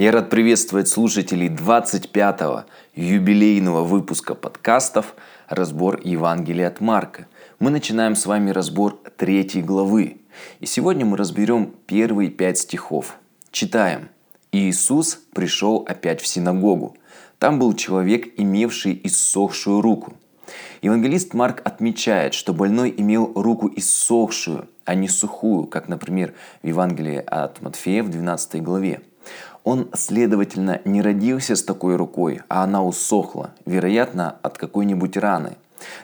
Я 0.00 0.12
рад 0.12 0.30
приветствовать 0.30 0.88
слушателей 0.88 1.48
25-го 1.48 2.64
юбилейного 2.94 3.84
выпуска 3.84 4.34
подкастов 4.34 5.14
«Разбор 5.46 6.00
Евангелия 6.02 6.68
от 6.68 6.80
Марка». 6.80 7.26
Мы 7.58 7.70
начинаем 7.70 8.16
с 8.16 8.24
вами 8.24 8.48
разбор 8.48 8.98
третьей 9.18 9.60
главы. 9.60 10.22
И 10.60 10.64
сегодня 10.64 11.04
мы 11.04 11.18
разберем 11.18 11.74
первые 11.86 12.30
пять 12.30 12.56
стихов. 12.56 13.18
Читаем. 13.50 14.08
«Иисус 14.52 15.20
пришел 15.34 15.84
опять 15.86 16.22
в 16.22 16.26
синагогу. 16.26 16.96
Там 17.38 17.58
был 17.58 17.74
человек, 17.74 18.26
имевший 18.38 18.98
иссохшую 19.04 19.82
руку. 19.82 20.14
Евангелист 20.80 21.34
Марк 21.34 21.60
отмечает, 21.62 22.32
что 22.32 22.54
больной 22.54 22.94
имел 22.96 23.32
руку 23.34 23.70
иссохшую, 23.76 24.66
а 24.86 24.94
не 24.94 25.08
сухую, 25.08 25.66
как, 25.66 25.88
например, 25.88 26.32
в 26.62 26.66
Евангелии 26.66 27.22
от 27.26 27.60
Матфея 27.60 28.02
в 28.02 28.08
12 28.08 28.62
главе. 28.62 29.02
Он, 29.64 29.90
следовательно, 29.94 30.80
не 30.84 31.02
родился 31.02 31.54
с 31.54 31.62
такой 31.62 31.96
рукой, 31.96 32.40
а 32.48 32.64
она 32.64 32.82
усохла, 32.82 33.52
вероятно, 33.66 34.36
от 34.42 34.56
какой-нибудь 34.56 35.16
раны. 35.16 35.56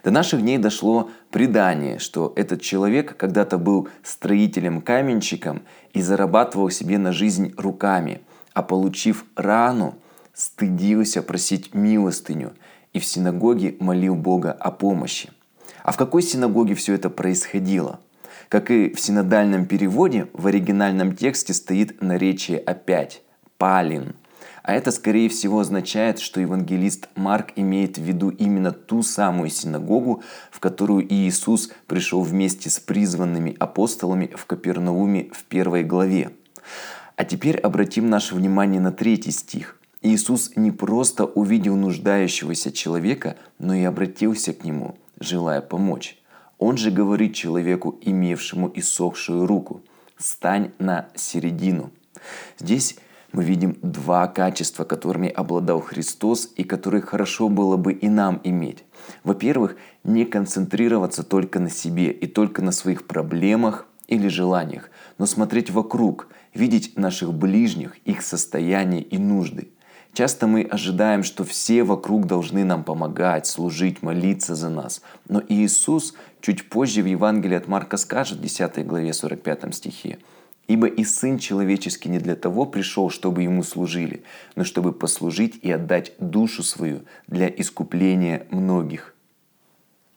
До 0.05 0.11
наших 0.11 0.41
дней 0.41 0.59
дошло 0.59 1.11
предание, 1.31 1.99
что 1.99 2.33
этот 2.37 2.61
человек 2.61 3.17
когда-то 3.17 3.59
был 3.59 3.89
строителем-каменщиком 4.03 5.63
и 5.93 6.03
зарабатывал 6.03 6.71
себе 6.71 6.99
на 6.99 7.13
жизнь 7.13 7.53
руками, 7.57 8.21
а 8.53 8.63
получив 8.63 9.25
рану, 9.37 9.95
стыдился 10.35 11.23
просить 11.23 11.75
милостыню 11.75 12.53
и 12.93 12.99
в 12.99 13.05
синагоге 13.05 13.77
молил 13.81 14.15
Бога 14.15 14.53
о 14.53 14.71
помощи. 14.71 15.31
А 15.83 15.93
в 15.93 15.97
какой 15.97 16.23
синагоге 16.23 16.75
все 16.75 16.95
это 16.95 17.11
происходило? 17.11 18.01
Как 18.49 18.71
и 18.71 18.93
в 18.93 19.01
синодальном 19.01 19.67
переводе, 19.67 20.29
в 20.33 20.47
оригинальном 20.47 21.17
тексте 21.17 21.53
стоит 21.53 22.01
наречие 22.03 22.59
«опять»– 22.59 23.23
«палин». 23.59 24.15
А 24.63 24.75
это, 24.75 24.91
скорее 24.91 25.29
всего, 25.29 25.61
означает, 25.61 26.19
что 26.19 26.41
евангелист 26.41 27.09
Марк 27.15 27.53
имеет 27.55 27.99
в 27.99 28.03
виду 28.03 28.31
именно 28.31 28.73
ту 28.73 29.05
самую 29.05 29.49
синагогу, 29.49 30.25
в 30.51 30.59
которую 30.59 31.07
Иисус 31.13 31.71
пришел 31.87 32.23
вместе 32.23 32.69
с 32.69 32.81
призванными 32.81 33.55
апостолами 33.61 34.33
в 34.35 34.45
Капернауме 34.45 35.31
в 35.33 35.45
первой 35.45 35.85
главе. 35.85 36.33
А 37.15 37.25
теперь 37.25 37.59
обратим 37.59 38.11
наше 38.11 38.35
внимание 38.35 38.81
на 38.81 38.91
третий 38.91 39.31
стих. 39.31 39.79
Иисус 40.03 40.51
не 40.57 40.73
просто 40.73 41.25
увидел 41.25 41.77
нуждающегося 41.77 42.73
человека, 42.73 43.37
но 43.61 43.73
и 43.73 43.85
обратился 43.85 44.53
к 44.53 44.65
нему, 44.65 44.97
желая 45.21 45.61
помочь. 45.61 46.19
Он 46.59 46.77
же 46.77 46.91
говорит 46.91 47.35
человеку, 47.35 47.99
имевшему 48.01 48.71
иссохшую 48.75 49.47
руку, 49.47 49.83
«Стань 50.19 50.73
на 50.79 51.09
середину». 51.15 51.91
Здесь 52.59 52.97
мы 53.33 53.45
видим 53.45 53.77
два 53.83 54.27
качества, 54.27 54.85
которыми 54.85 55.29
обладал 55.29 55.81
Христос 55.81 56.51
и 56.57 56.65
которые 56.65 57.03
хорошо 57.03 57.49
было 57.49 57.77
бы 57.77 57.93
и 57.93 58.09
нам 58.09 58.41
иметь. 58.45 58.85
Во-первых, 59.25 59.77
не 60.05 60.25
концентрироваться 60.25 61.23
только 61.23 61.61
на 61.61 61.71
себе 61.71 62.11
и 62.11 62.27
только 62.27 62.63
на 62.63 62.73
своих 62.73 63.07
проблемах 63.07 63.87
или 64.09 64.29
желаниях, 64.29 64.91
но 65.19 65.27
смотреть 65.27 65.71
вокруг, 65.71 66.29
видеть 66.55 66.97
наших 66.97 67.35
ближних, 67.35 67.97
их 68.05 68.23
состояние 68.23 69.03
и 69.03 69.19
нужды– 69.19 69.71
Часто 70.17 70.47
мы 70.47 70.63
ожидаем, 70.63 71.23
что 71.23 71.45
все 71.45 71.85
вокруг 71.85 72.27
должны 72.27 72.65
нам 72.65 72.85
помогать, 72.85 73.47
служить, 73.47 74.01
молиться 74.01 74.55
за 74.55 74.71
нас. 74.71 75.03
Но 75.29 75.43
Иисус 75.47 76.15
чуть 76.41 76.71
позже 76.71 77.03
в 77.03 77.05
Евангелии 77.05 77.59
от 77.59 77.69
Марка 77.69 77.99
скажет 77.99 78.39
в 78.39 78.41
10 78.41 78.87
главе 78.87 79.13
45 79.13 79.75
стихе, 79.75 80.19
«Ибо 80.69 80.87
и 80.87 81.05
Сын 81.05 81.39
Человеческий 81.39 82.09
не 82.09 82.19
для 82.19 82.37
того 82.37 82.67
пришел, 82.67 83.11
чтобы 83.11 83.43
Ему 83.43 83.63
служили, 83.63 84.25
но 84.57 84.65
чтобы 84.65 84.93
послужить 84.93 85.61
и 85.63 85.71
отдать 85.71 86.13
душу 86.19 86.63
свою 86.63 87.03
для 87.27 87.49
искупления 87.49 88.47
многих». 88.51 89.15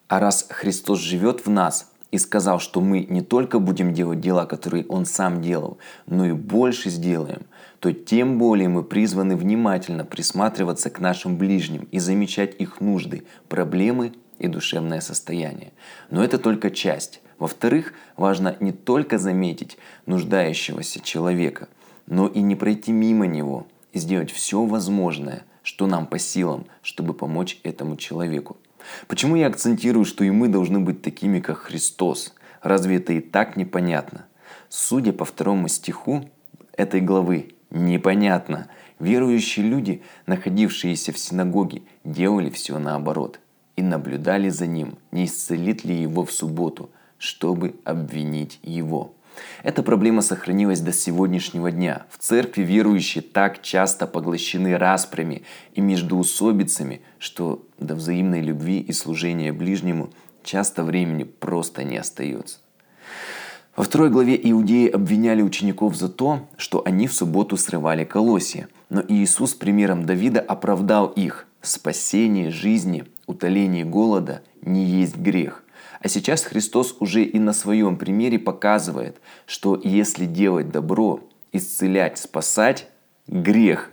А 0.08 0.20
раз 0.20 0.47
Христос 0.50 1.00
живет 1.00 1.45
в 1.45 1.49
нас 1.49 1.92
и 2.11 2.17
сказал, 2.17 2.59
что 2.59 2.82
мы 2.82 3.05
не 3.08 3.21
только 3.21 3.59
будем 3.59 3.93
делать 3.93 4.21
дела, 4.21 4.45
которые 4.45 4.86
Он 4.88 5.05
сам 5.05 5.42
делал, 5.42 5.77
но 6.08 6.26
и 6.26 6.32
больше 6.32 6.89
сделаем– 6.89 7.43
то 7.80 7.93
тем 7.93 8.38
более 8.38 8.67
мы 8.67 8.83
призваны 8.83 9.36
внимательно 9.36 10.05
присматриваться 10.05 10.89
к 10.89 10.99
нашим 10.99 11.38
ближним 11.38 11.88
и 11.92 11.99
замечать 11.99 12.55
их 12.59 12.82
нужды, 12.82 13.23
проблемы 13.48 14.14
и 14.39 14.48
душевное 14.48 15.02
состояние. 15.02 15.72
Но 16.10 16.23
это 16.23 16.38
только 16.38 16.72
часть. 16.72 17.22
Во-вторых, 17.38 17.94
важно 18.17 18.55
не 18.60 18.72
только 18.72 19.17
заметить 19.17 19.77
нуждающегося 20.05 21.00
человека, 21.00 21.70
но 22.08 22.27
и 22.27 22.42
не 22.42 22.55
пройти 22.55 22.92
мимо 22.92 23.27
него 23.27 23.67
и 23.94 24.00
сделать 24.00 24.32
все 24.32 24.66
возможное, 24.66 25.44
что 25.64 25.88
нам 25.88 26.08
по 26.08 26.17
силам, 26.17 26.66
чтобы 26.82 27.14
помочь 27.14 27.60
этому 27.64 27.95
человеку. 27.95 28.58
Почему 29.08 29.36
я 29.36 29.48
акцентирую, 29.48 30.05
что 30.05 30.23
и 30.23 30.32
мы 30.32 30.48
должны 30.48 30.80
быть 30.80 31.02
такими, 31.02 31.39
как 31.39 31.58
Христос? 31.58 32.33
Разве 32.61 32.98
это 32.98 33.14
и 33.14 33.20
так 33.20 33.56
непонятно? 33.56 34.26
Судя 34.70 35.14
по 35.14 35.26
второму 35.26 35.67
стиху 35.67 36.30
этой 36.76 37.02
главы, 37.02 37.52
Непонятно. 37.70 38.67
Верующие 39.00 39.66
люди, 39.66 40.02
находившиеся 40.26 41.11
в 41.11 41.20
синагоге, 41.20 41.83
делали 42.04 42.50
все 42.50 42.80
наоборот 42.80 43.39
и 43.79 43.81
наблюдали 43.81 44.49
за 44.49 44.67
ним, 44.67 44.97
не 45.11 45.25
исцелит 45.25 45.85
ли 45.85 45.95
его 45.95 46.25
в 46.25 46.31
субботу, 46.31 46.89
чтобы 47.17 47.75
обвинить 47.85 48.59
его. 48.61 49.13
Эта 49.63 49.83
проблема 49.83 50.21
сохранилась 50.21 50.81
до 50.81 50.91
сегодняшнего 50.91 51.71
дня. 51.71 52.05
В 52.09 52.17
церкви 52.17 52.63
верующие 52.63 53.21
так 53.21 53.61
часто 53.61 54.05
поглощены 54.05 54.77
распрями 54.77 55.43
и 55.73 55.79
междуусобицами, 55.79 57.01
что 57.19 57.65
до 57.79 57.95
взаимной 57.95 58.41
любви 58.41 58.79
и 58.79 58.91
служения 58.91 59.53
ближнему 59.53 60.09
часто 60.43 60.83
времени 60.83 61.23
просто 61.23 61.85
не 61.85 61.97
остается. 61.97 62.57
Во 63.77 63.85
второй 63.85 64.09
главе 64.09 64.37
иудеи 64.43 64.89
обвиняли 64.89 65.41
учеников 65.41 65.95
за 65.95 66.09
то, 66.09 66.49
что 66.57 66.81
они 66.85 67.07
в 67.07 67.13
субботу 67.13 67.55
срывали 67.55 68.03
колосья. 68.03 68.67
Но 68.89 69.01
Иисус 69.07 69.53
примером 69.53 70.05
Давида 70.05 70.41
оправдал 70.41 71.07
их. 71.07 71.47
Спасение 71.61 72.52
жизни, 72.52 73.05
утоление 73.27 73.86
голода 73.86 74.42
не 74.61 74.86
есть 74.86 75.17
грех. 75.17 75.64
А 76.02 76.08
сейчас 76.08 76.43
Христос 76.43 76.95
уже 76.99 77.23
и 77.23 77.39
на 77.39 77.53
своем 77.53 77.97
примере 77.97 78.39
показывает, 78.39 79.20
что 79.45 79.80
если 79.83 80.25
делать 80.25 80.70
добро, 80.70 81.21
исцелять, 81.52 82.17
спасать– 82.17 82.87
грех, 83.27 83.92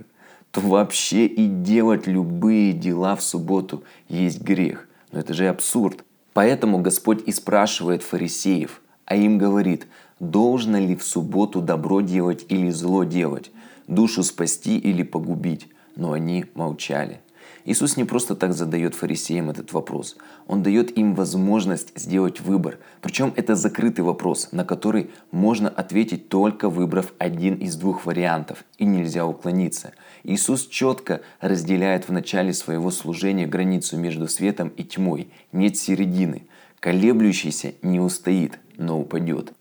то 0.51 0.61
вообще 0.61 1.27
и 1.27 1.47
делать 1.47 2.07
любые 2.07 2.73
дела 2.73 3.17
в 3.17 3.23
субботу 3.23 3.85
есть 4.09 4.41
грех. 4.41 4.89
Но 5.13 5.21
это 5.21 5.35
же 5.35 5.49
абсурд. 5.49 6.05
Поэтому 6.33 6.79
Господь 6.79 7.27
и 7.27 7.33
спрашивает 7.33 8.03
фарисеев– 8.03 8.81
а 9.07 9.15
им 9.15 9.39
говорит, 9.39 9.87
должно 10.21 10.79
ли 10.79 10.97
в 10.97 11.05
субботу 11.05 11.63
добро 11.63 12.01
делать 12.01 12.45
или 12.49 12.71
зло 12.71 13.05
делать, 13.05 13.51
душу 13.87 14.23
спасти 14.23 14.77
или 14.77 15.03
погубить. 15.03 15.69
Но 15.95 16.13
они 16.13 16.45
молчали. 16.55 17.21
Иисус 17.67 17.97
не 17.97 18.05
просто 18.05 18.37
так 18.37 18.55
задает 18.55 18.95
фарисеям 18.95 19.51
этот 19.51 19.73
вопрос. 19.73 20.17
Он 20.47 20.63
дает 20.63 20.97
им 20.97 21.17
возможность 21.17 21.99
сделать 21.99 22.41
выбор. 22.41 22.79
Причем 23.03 23.33
это 23.35 23.57
закрытый 23.57 24.05
вопрос, 24.05 24.51
на 24.53 24.65
который 24.65 25.11
можно 25.33 25.69
ответить 25.69 26.29
только 26.29 26.71
выбрав 26.71 27.13
один 27.19 27.57
из 27.57 27.75
двух 27.75 28.07
вариантов, 28.07 28.65
и 28.79 28.85
нельзя 28.85 29.27
уклониться. 29.27 29.93
Иисус 30.23 30.69
четко 30.69 31.23
разделяет 31.41 32.09
в 32.09 32.13
начале 32.13 32.53
своего 32.53 32.93
служения 32.93 33.49
границу 33.49 33.97
между 33.97 34.29
светом 34.29 34.69
и 34.69 34.85
тьмой. 34.85 35.29
Нет 35.51 35.77
середины. 35.77 36.47
Колеблющийся 36.79 37.75
не 37.83 37.99
устоит, 37.99 38.61
но 38.77 39.01
упадет. 39.01 39.53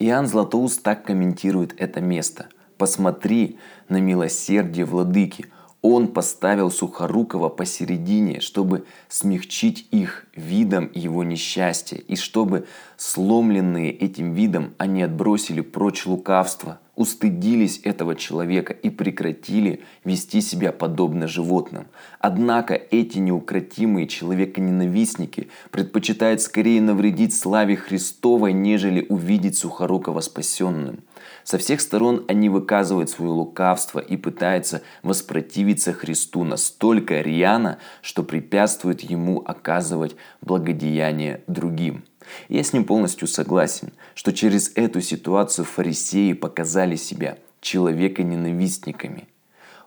Иоанн 0.00 0.26
Златоуст 0.26 0.82
так 0.82 1.04
комментирует 1.04 1.72
это 1.78 2.00
место. 2.00 2.48
«Посмотри 2.76 3.58
на 3.88 4.00
милосердие 4.00 4.84
владыки. 4.84 5.46
Он 5.86 6.08
поставил 6.08 6.70
Сухорукова 6.70 7.50
посередине, 7.50 8.40
чтобы 8.40 8.86
смягчить 9.10 9.86
их 9.90 10.24
видом 10.34 10.90
его 10.94 11.24
несчастья, 11.24 11.98
и 11.98 12.16
чтобы, 12.16 12.66
сломленные 12.96 13.92
этим 13.92 14.32
видом, 14.32 14.72
они 14.78 15.02
отбросили 15.02 15.60
прочь 15.60 16.06
лукавство, 16.06 16.78
устыдились 16.96 17.82
этого 17.84 18.16
человека 18.16 18.72
и 18.72 18.88
прекратили 18.88 19.82
вести 20.04 20.40
себя 20.40 20.72
подобно 20.72 21.28
животным. 21.28 21.88
Однако 22.18 22.72
эти 22.72 23.18
неукротимые 23.18 24.06
человеконенавистники 24.06 25.48
предпочитают 25.70 26.40
скорее 26.40 26.80
навредить 26.80 27.36
славе 27.36 27.76
Христовой, 27.76 28.54
нежели 28.54 29.04
увидеть 29.06 29.58
Сухорукова 29.58 30.20
спасенным. 30.20 31.00
Со 31.42 31.58
всех 31.58 31.80
сторон 31.80 32.24
они 32.28 32.48
выказывают 32.48 33.10
свое 33.10 33.30
лукавство 33.30 33.98
и 33.98 34.16
пытаются 34.16 34.82
воспротивиться 35.02 35.92
Христу 35.92 36.44
настолько 36.44 37.20
рьяно, 37.20 37.78
что 38.02 38.22
препятствуют 38.22 39.00
Ему 39.00 39.42
оказывать 39.44 40.16
благодеяние 40.40 41.42
другим. 41.46 42.04
Я 42.48 42.62
с 42.62 42.72
ним 42.72 42.84
полностью 42.84 43.28
согласен, 43.28 43.92
что 44.14 44.32
через 44.32 44.72
эту 44.74 45.00
ситуацию 45.00 45.64
фарисеи 45.64 46.32
показали 46.32 46.96
себя 46.96 47.38
человека-ненавистниками. 47.60 49.28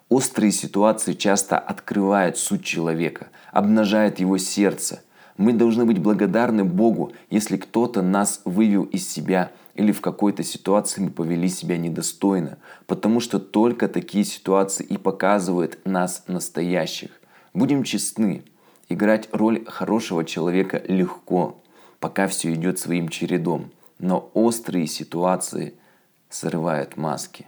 Острые 0.10 0.52
ситуации 0.52 1.14
часто 1.14 1.58
открывают 1.58 2.38
суть 2.38 2.64
человека, 2.64 3.28
обнажают 3.52 4.20
его 4.20 4.38
сердце. 4.38 5.02
Мы 5.38 5.54
должны 5.54 5.86
быть 5.86 6.00
благодарны 6.00 6.64
Богу, 6.64 7.14
если 7.30 7.58
кто-то 7.58 8.02
нас 8.02 8.42
вывел 8.44 8.84
из 8.84 9.08
себя 9.08 9.52
или 9.76 9.92
в 9.92 10.02
какой-то 10.02 10.44
ситуации 10.44 11.02
мы 11.02 11.12
повели 11.12 11.48
себя 11.48 11.78
недостойно, 11.78 12.58
потому 12.88 13.20
что 13.20 13.40
только 13.40 13.88
такие 13.88 14.26
ситуации 14.26 14.84
и 14.84 14.98
показывают 14.98 15.78
нас 15.86 16.24
настоящих. 16.28 17.12
Будем 17.54 17.84
честны, 17.84 18.44
играть 18.90 19.30
роль 19.32 19.64
хорошего 19.68 20.26
человека 20.26 20.82
легко, 20.88 21.62
пока 22.00 22.28
все 22.28 22.54
идет 22.54 22.80
своим 22.80 23.10
чередом, 23.10 23.70
но 24.00 24.32
острые 24.34 24.88
ситуации 24.88 25.76
срывают 26.30 26.98
маски. 26.98 27.46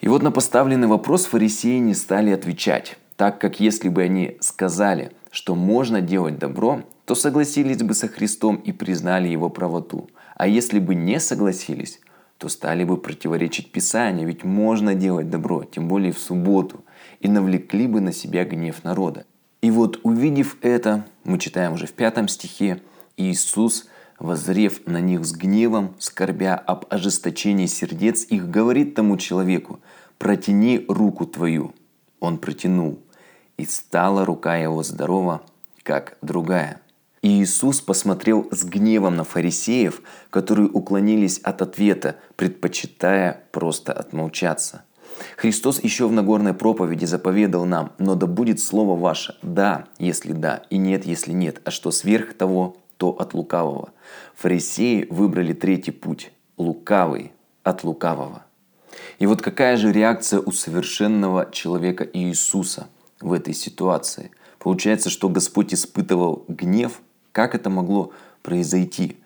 И 0.00 0.08
вот 0.08 0.22
на 0.22 0.32
поставленный 0.32 0.88
вопрос 0.88 1.26
фарисеи 1.26 1.78
не 1.78 1.94
стали 1.94 2.30
отвечать, 2.30 2.98
так 3.16 3.40
как 3.40 3.60
если 3.60 3.88
бы 3.88 4.02
они 4.02 4.36
сказали, 4.40 5.12
что 5.32 5.56
можно 5.56 6.00
делать 6.00 6.38
добро, 6.38 6.82
то 7.04 7.16
согласились 7.16 7.82
бы 7.82 7.94
со 7.94 8.06
Христом 8.06 8.54
и 8.54 8.70
признали 8.70 9.26
его 9.26 9.50
правоту– 9.50 10.08
а 10.42 10.48
если 10.48 10.80
бы 10.80 10.96
не 10.96 11.20
согласились, 11.20 12.00
то 12.36 12.48
стали 12.48 12.82
бы 12.82 12.96
противоречить 12.96 13.70
Писанию, 13.70 14.26
ведь 14.26 14.42
можно 14.42 14.94
делать 14.96 15.30
добро, 15.30 15.62
тем 15.62 15.86
более 15.86 16.12
в 16.12 16.18
субботу, 16.18 16.84
и 17.20 17.28
навлекли 17.28 17.86
бы 17.86 18.00
на 18.00 18.12
себя 18.12 18.44
гнев 18.44 18.82
народа. 18.82 19.24
И 19.60 19.70
вот 19.70 20.00
увидев 20.02 20.56
это, 20.62 21.06
мы 21.22 21.38
читаем 21.38 21.74
уже 21.74 21.86
в 21.86 21.92
пятом 21.92 22.26
стихе, 22.26 22.82
Иисус, 23.16 23.88
возрев 24.18 24.84
на 24.86 25.00
них 25.00 25.24
с 25.24 25.32
гневом, 25.32 25.94
скорбя 26.00 26.56
об 26.56 26.86
ожесточении 26.90 27.66
сердец 27.66 28.26
их, 28.28 28.50
говорит 28.50 28.96
тому 28.96 29.18
человеку, 29.18 29.78
«Протяни 30.18 30.84
руку 30.88 31.24
твою». 31.24 31.72
Он 32.18 32.38
протянул, 32.38 32.98
и 33.62 33.66
стала 33.66 34.24
рука 34.24 34.56
его 34.56 34.82
здорова, 34.82 35.40
как 35.84 36.18
другая. 36.20 36.80
И 37.22 37.40
Иисус 37.40 37.80
посмотрел 37.80 38.48
с 38.50 38.64
гневом 38.64 39.14
на 39.14 39.22
фарисеев, 39.22 40.02
которые 40.30 40.68
уклонились 40.68 41.38
от 41.38 41.62
ответа, 41.62 42.16
предпочитая 42.34 43.44
просто 43.52 43.92
отмолчаться. 43.92 44.82
Христос 45.36 45.80
еще 45.84 46.08
в 46.08 46.12
Нагорной 46.12 46.54
проповеди 46.54 47.04
заповедал 47.04 47.64
нам, 47.64 47.92
но 47.98 48.16
да 48.16 48.26
будет 48.26 48.58
слово 48.58 48.98
ваше 48.98 49.36
«да», 49.42 49.84
если 50.00 50.32
да, 50.32 50.64
и 50.68 50.76
«нет», 50.76 51.06
если 51.06 51.30
нет, 51.30 51.60
а 51.64 51.70
что 51.70 51.92
сверх 51.92 52.34
того, 52.34 52.76
то 52.96 53.10
от 53.10 53.32
лукавого. 53.32 53.92
Фарисеи 54.34 55.06
выбрали 55.08 55.52
третий 55.52 55.92
путь– 55.92 56.32
лукавый 56.56 57.30
от 57.62 57.84
лукавого. 57.84 58.42
И 59.20 59.26
вот 59.26 59.40
какая 59.40 59.76
же 59.76 59.92
реакция 59.92 60.40
у 60.40 60.50
совершенного 60.50 61.48
человека 61.52 62.04
Иисуса 62.12 62.88
в 63.22 63.32
этой 63.32 63.54
ситуации? 63.54 64.30
Получается, 64.58 65.10
что 65.10 65.28
Господь 65.28 65.72
испытывал 65.72 66.44
гнев– 66.48 67.00
как 67.32 67.54
это 67.54 67.70
могло 67.70 68.12
произойти? 68.42 69.16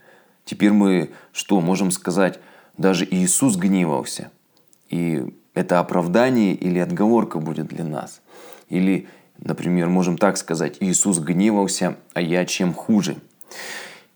Теперь 0.44 0.72
мы 0.72 1.10
что, 1.32 1.60
можем 1.60 1.90
сказать, 1.90 2.38
даже 2.78 3.04
Иисус 3.04 3.56
гневался. 3.56 4.30
И 4.88 5.34
это 5.54 5.80
оправдание 5.80 6.54
или 6.54 6.78
отговорка 6.78 7.40
будет 7.40 7.66
для 7.66 7.84
нас. 7.84 8.20
Или, 8.68 9.08
например, 9.38 9.88
можем 9.88 10.16
так 10.16 10.36
сказать, 10.36 10.76
Иисус 10.80 11.18
гневался, 11.18 11.96
а 12.14 12.20
я 12.20 12.44
чем 12.46 12.72
хуже. 12.72 13.16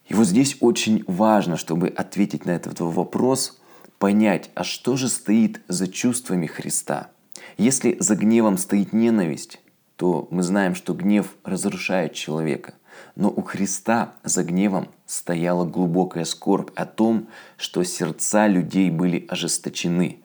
И 0.08 0.14
вот 0.14 0.26
здесь 0.26 0.56
очень 0.60 1.04
важно, 1.06 1.56
чтобы 1.56 1.88
ответить 1.88 2.44
на 2.44 2.50
этот 2.50 2.78
вопрос, 2.80 3.60
понять, 3.98 4.50
а 4.54 4.64
что 4.64 4.96
же 4.96 5.08
стоит 5.08 5.60
за 5.68 5.88
чувствами 5.88 6.46
Христа. 6.46 7.10
Если 7.58 7.96
за 7.98 8.16
гневом 8.16 8.56
стоит 8.56 8.92
ненависть, 8.92 9.60
то 10.00 10.26
мы 10.30 10.42
знаем, 10.42 10.74
что 10.74 10.94
гнев 10.94 11.36
разрушает 11.44 12.14
человека. 12.14 12.72
Но 13.16 13.28
у 13.28 13.42
Христа 13.42 14.14
за 14.24 14.44
гневом 14.44 14.88
стояла 15.04 15.66
глубокая 15.66 16.24
скорбь 16.24 16.70
о 16.74 16.86
том, 16.86 17.28
что 17.58 17.84
сердца 17.84 18.46
людей 18.46 18.90
были 18.90 19.26
ожесточены. 19.28 20.20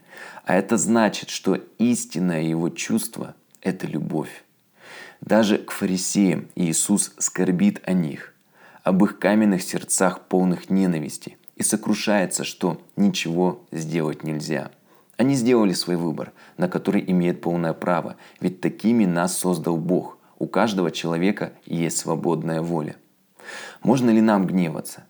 А 0.45 0.56
это 0.56 0.77
значит, 0.77 1.30
что 1.30 1.56
истинное 1.77 2.44
его 2.44 2.69
чувство– 2.69 3.36
это 3.62 3.86
любовь. 3.86 4.45
Даже 5.19 5.57
к 5.57 5.72
фарисеям 5.72 6.48
Иисус 6.56 7.12
скорбит 7.18 7.81
о 7.83 7.92
них, 7.92 8.33
об 8.81 9.04
их 9.04 9.19
каменных 9.19 9.62
сердцах 9.62 10.21
полных 10.21 10.69
ненависти 10.69 11.38
и 11.57 11.63
сокрушается, 11.63 12.45
что 12.45 12.81
ничего 12.95 13.66
сделать 13.74 14.24
нельзя. 14.24 14.71
Они 15.18 15.36
сделали 15.36 15.74
свой 15.74 15.96
выбор, 15.96 16.34
на 16.58 16.68
который 16.68 17.04
имеет 17.08 17.42
полное 17.42 17.74
право, 17.74 18.16
ведь 18.40 18.62
такими 18.62 19.06
нас 19.06 19.38
создал 19.38 19.78
Бог– 19.78 20.18
у 20.38 20.48
каждого 20.48 20.92
человека 20.92 21.54
есть 21.66 21.98
свободная 21.98 22.62
воля. 22.62 22.98
Можно 23.84 24.10
ли 24.10 24.22
нам 24.22 24.46
гневаться? 24.46 25.06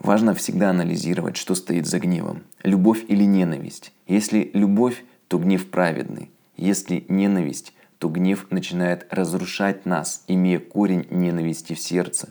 Важно 0.00 0.34
всегда 0.34 0.70
анализировать, 0.70 1.36
что 1.36 1.54
стоит 1.54 1.86
за 1.86 2.00
гневом. 2.00 2.42
Любовь 2.62 3.04
или 3.08 3.24
ненависть. 3.24 3.92
Если 4.06 4.50
любовь, 4.52 5.04
то 5.28 5.38
гнев 5.38 5.70
праведный. 5.70 6.30
Если 6.56 7.04
ненависть, 7.08 7.72
то 7.98 8.08
гнев 8.08 8.46
начинает 8.50 9.06
разрушать 9.10 9.86
нас, 9.86 10.24
имея 10.26 10.58
корень 10.58 11.06
ненависти 11.10 11.74
в 11.74 11.80
сердце. 11.80 12.30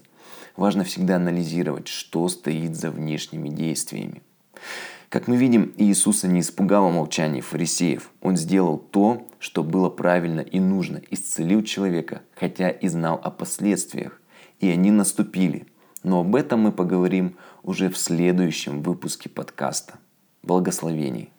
Важно 0.58 0.84
всегда 0.84 1.16
анализировать, 1.16 1.88
что 1.88 2.28
стоит 2.28 2.76
за 2.76 2.92
внешними 2.92 3.50
действиями. 3.50 4.22
Как 5.16 5.30
мы 5.30 5.38
видим, 5.38 5.74
Иисуса 5.78 6.28
не 6.28 6.42
испугало 6.42 6.90
молчание 6.90 7.42
фарисеев. 7.42 8.12
Он 8.20 8.36
сделал 8.36 8.78
то, 8.78 9.26
что 9.40 9.64
было 9.64 9.90
правильно 9.90 10.42
и 10.42 10.60
нужно, 10.60 11.02
исцелил 11.10 11.64
человека, 11.64 12.24
хотя 12.36 12.70
и 12.70 12.90
знал 12.90 13.22
о 13.24 13.32
последствиях. 13.32 14.20
И 14.60 14.70
они 14.70 14.92
наступили. 14.92 15.68
Но 16.04 16.20
об 16.20 16.36
этом 16.36 16.60
мы 16.60 16.74
поговорим 16.74 17.38
уже 17.64 17.88
в 17.90 17.98
следующем 17.98 18.82
выпуске 18.82 19.30
подкаста. 19.30 20.00
Благословений. 20.44 21.30